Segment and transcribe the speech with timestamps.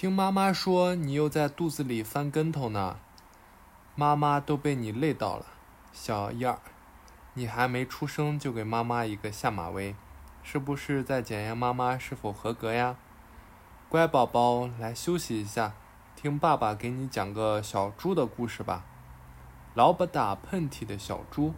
[0.00, 2.96] 听妈妈说你又在肚子里翻跟头呢，
[3.94, 5.44] 妈妈都被你累到了，
[5.92, 6.58] 小燕儿，
[7.34, 9.94] 你还没出生就给妈妈一个下马威，
[10.42, 12.96] 是不是在检验妈妈是否合格呀？
[13.90, 15.74] 乖宝宝，来休息一下，
[16.16, 18.86] 听爸爸给你讲个小猪的故事吧。
[19.74, 21.52] 老不打喷嚏的小猪。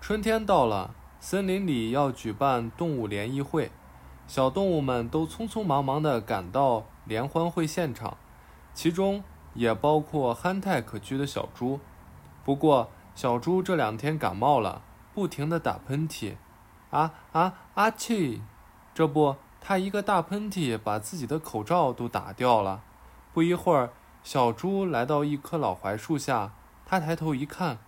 [0.00, 3.70] 春天到了，森林里要举办动物联谊会。
[4.28, 8.18] 小动物们都匆匆忙忙地赶到联欢会现场，
[8.74, 9.24] 其中
[9.54, 11.80] 也包括憨态可掬的小猪。
[12.44, 14.82] 不过，小猪这两天感冒了，
[15.14, 16.34] 不停地打喷嚏。
[16.90, 17.90] 啊啊啊！
[17.90, 18.42] 气！
[18.94, 22.82] 这不，他一个大喷嚏把自己的口罩都打掉了。
[23.32, 23.90] 不一会儿，
[24.22, 26.52] 小猪来到一棵老槐树下，
[26.86, 27.78] 他抬头一看，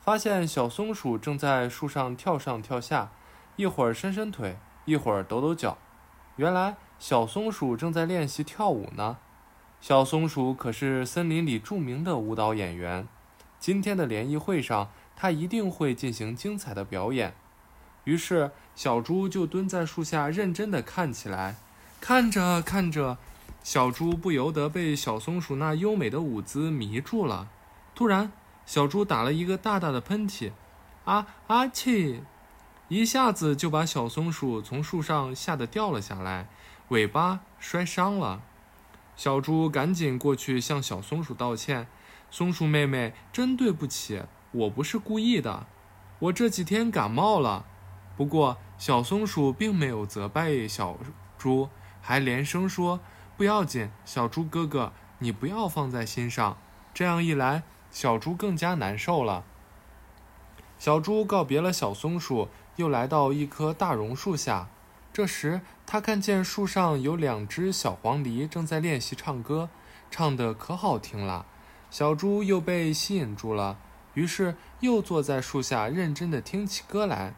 [0.00, 3.10] 发现小松鼠正在树上跳上跳下，
[3.56, 4.58] 一会儿伸伸腿。
[4.84, 5.78] 一会儿抖抖脚，
[6.36, 9.16] 原来小松鼠正在练习跳舞呢。
[9.80, 13.06] 小松鼠可是森林里著名的舞蹈演员，
[13.58, 17.34] 今天的联谊会上，它一定会进行精彩的表演。
[18.04, 21.56] 于是，小猪就蹲在树下认真地看起来。
[22.00, 23.16] 看着看着，
[23.62, 27.48] 小猪不由得被小松鼠那优美的舞姿迷住了。
[27.94, 28.32] 突然，
[28.66, 30.52] 小猪打了一个大大的喷嚏，
[31.04, 32.20] 啊啊嚏！
[32.88, 36.48] 一下子就把小松鼠从树上吓得掉了下来，
[36.88, 38.42] 尾巴摔伤了。
[39.16, 41.86] 小猪赶紧过去向小松鼠道歉
[42.30, 45.66] ：“松鼠妹妹，真对不起，我不是故意的，
[46.18, 47.64] 我这几天感冒了。”
[48.18, 50.98] 不过，小松鼠并没有责备小
[51.38, 51.70] 猪，
[52.02, 53.00] 还连声说
[53.38, 56.58] ：“不要紧，小猪哥哥，你不要放在心上。”
[56.92, 59.44] 这样一来，小猪更加难受了。
[60.78, 62.50] 小猪告别了小松鼠。
[62.76, 64.68] 又来到一棵大榕树下，
[65.12, 69.68] 这时他看见树上有两只小黄鹂正在练习唱歌，
[70.10, 71.46] 唱得可好听了。
[71.90, 73.78] 小猪又被吸引住了，
[74.14, 77.34] 于是又坐在树下认真地听起歌来。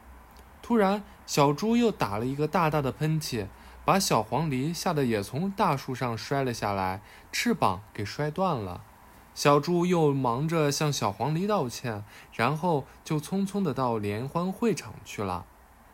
[0.63, 3.47] 突然，小猪又打了一个大大的喷嚏，
[3.85, 8.83] 把小黄鹂吓得也从大树上摔了下来，翅膀给摔断了。
[9.37, 12.03] 小猪又忙着向小黄鹂道歉，
[12.33, 15.45] 然后就匆匆地到联欢会场去了。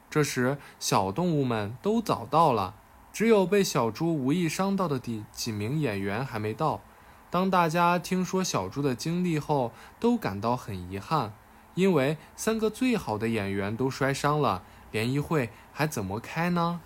[0.09, 2.77] 这时，小动物们都早到了，
[3.13, 6.83] 只有被小猪无意伤到的几几名演员还没到。
[7.31, 11.33] 当大家听说小猪的经历后，都感到很遗憾，
[11.75, 16.81] 因为三个最好的演员都摔伤了，联谊会还怎么开呢？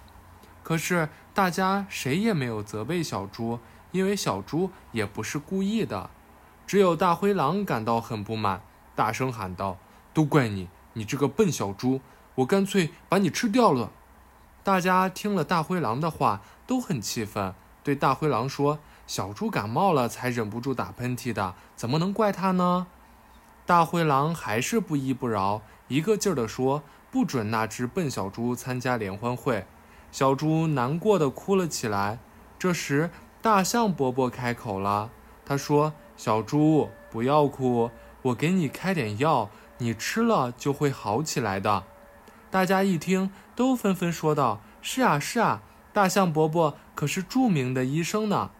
[0.62, 3.58] 可是大家谁也没有责备小猪，
[3.92, 6.08] 因为小猪也不是故意的。
[6.66, 8.60] 只有大灰狼感到很不满，
[8.96, 9.78] 大声喊道
[10.12, 12.00] ：“都怪你，你这个笨小猪！
[12.34, 13.92] 我干脆把你吃掉了！”
[14.64, 22.88] 大家听了大灰狼的话，都很气愤，对大灰狼说：“小猪感冒了才忍不住打喷嚏的，怎么能怪他呢？”
[23.64, 26.82] 大灰狼还是不依不饶，一个劲儿地说
[27.12, 29.66] ：“不准那只笨小猪参加联欢会！”
[30.10, 32.18] 小猪难过的哭了起来。
[32.58, 33.10] 这时，
[33.40, 35.10] 大象伯伯开口了，
[35.44, 35.92] 他说。
[36.16, 37.90] 小猪，不要哭，
[38.22, 41.84] 我给你开点药，你吃了就会好起来的。
[42.50, 45.62] 大家一听，都纷纷说道：“是啊，是啊，
[45.92, 48.50] 大象伯伯可是著名的医生呢。”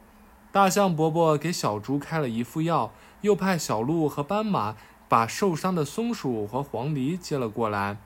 [0.52, 4.76] 大象伯伯给小猪开了一副药，又派小鹿和斑马
[5.08, 7.98] 把受伤的松鼠和黄鹂接了过来。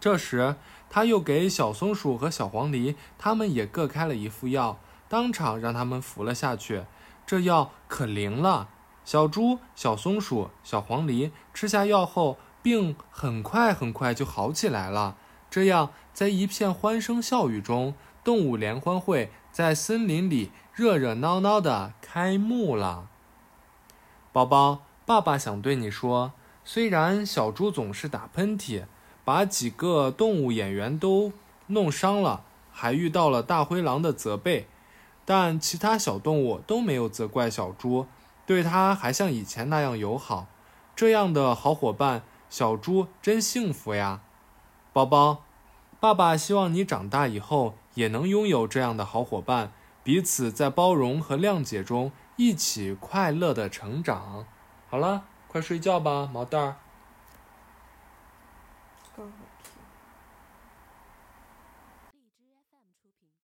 [0.00, 0.56] 这时，
[0.88, 6.84] 他又给小松鼠和小黄鹂他们也各开了一副药，当场让他们服了下去。
[7.28, 8.68] 这药可灵了，
[9.04, 15.18] 小猪、小松鼠、小黄鹂吃下药后，病很快很快就好起来了。
[15.50, 17.92] 这样，在一片欢声笑语中，
[18.24, 23.10] 动物联欢会在森林里热热闹闹的开幕了。
[24.32, 26.32] 宝宝，爸爸想对你说，
[26.64, 28.84] 虽然小猪总是打喷嚏，
[29.26, 31.34] 把几个动物演员都
[31.66, 34.66] 弄伤了，还遇到了大灰狼的责备。
[35.30, 38.06] 但其他小动物都没有责怪小猪，
[38.46, 40.46] 对它还像以前那样友好。
[40.96, 44.22] 这样的好伙伴，小猪真幸福呀！
[44.94, 45.44] 宝宝，
[46.00, 49.70] 爸爸希望你长大以后也能拥有这样的好伙伴，
[50.02, 54.46] 彼此在包容和谅解中一起快乐的成长。
[54.88, 56.76] 好了，快睡觉吧，毛蛋儿。